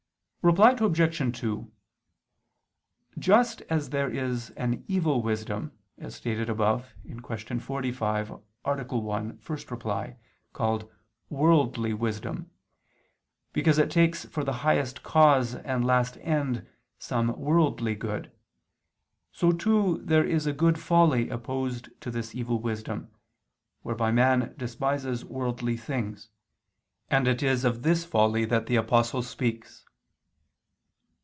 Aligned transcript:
Reply 0.43 0.71
Obj. 0.71 1.37
2: 1.39 1.71
Just 3.19 3.61
as 3.69 3.91
there 3.91 4.09
is 4.09 4.49
an 4.57 4.83
evil 4.87 5.21
wisdom, 5.21 5.71
as 5.99 6.15
stated 6.15 6.49
above 6.49 6.95
(Q. 7.05 7.59
45, 7.59 8.31
A. 8.31 8.39
1, 8.65 8.79
ad 9.39 9.83
1), 9.83 10.15
called 10.53 10.91
"worldly 11.29 11.93
wisdom," 11.93 12.49
because 13.53 13.77
it 13.77 13.91
takes 13.91 14.25
for 14.25 14.43
the 14.43 14.51
highest 14.65 15.03
cause 15.03 15.53
and 15.53 15.85
last 15.85 16.17
end 16.21 16.65
some 16.97 17.39
worldly 17.39 17.93
good, 17.93 18.31
so 19.31 19.51
too 19.51 20.01
there 20.03 20.25
is 20.25 20.47
a 20.47 20.53
good 20.53 20.79
folly 20.79 21.29
opposed 21.29 21.89
to 22.01 22.09
this 22.09 22.33
evil 22.33 22.59
wisdom, 22.59 23.11
whereby 23.83 24.09
man 24.11 24.55
despises 24.57 25.23
worldly 25.23 25.77
things: 25.77 26.29
and 27.11 27.27
it 27.27 27.43
is 27.43 27.63
of 27.63 27.83
this 27.83 28.03
folly 28.05 28.43
that 28.43 28.65
the 28.65 28.75
Apostle 28.75 29.21
speaks. 29.21 29.85